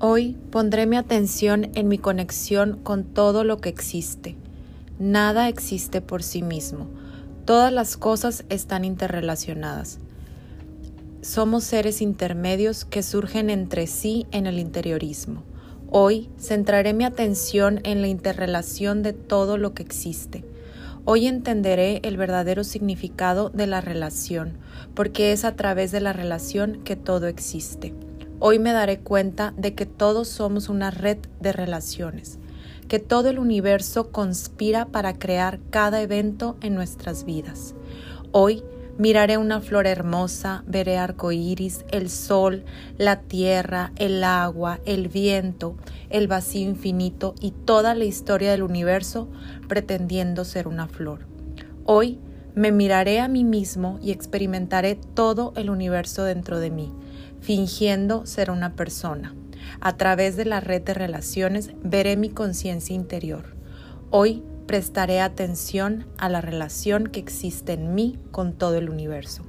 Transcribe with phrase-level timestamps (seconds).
[0.00, 4.36] Hoy pondré mi atención en mi conexión con todo lo que existe.
[5.00, 6.86] Nada existe por sí mismo.
[7.44, 9.98] Todas las cosas están interrelacionadas.
[11.20, 15.42] Somos seres intermedios que surgen entre sí en el interiorismo.
[15.90, 20.44] Hoy centraré mi atención en la interrelación de todo lo que existe.
[21.06, 24.58] Hoy entenderé el verdadero significado de la relación,
[24.94, 27.94] porque es a través de la relación que todo existe.
[28.40, 32.38] Hoy me daré cuenta de que todos somos una red de relaciones,
[32.86, 37.74] que todo el universo conspira para crear cada evento en nuestras vidas.
[38.30, 38.62] Hoy
[38.96, 41.00] miraré una flor hermosa, veré
[41.32, 42.64] iris, el sol,
[42.96, 45.76] la tierra, el agua, el viento,
[46.08, 49.28] el vacío infinito y toda la historia del universo
[49.66, 51.26] pretendiendo ser una flor.
[51.84, 52.20] Hoy
[52.58, 56.92] me miraré a mí mismo y experimentaré todo el universo dentro de mí
[57.40, 59.32] fingiendo ser una persona.
[59.80, 63.56] A través de la red de relaciones veré mi conciencia interior.
[64.10, 69.47] Hoy prestaré atención a la relación que existe en mí con todo el universo.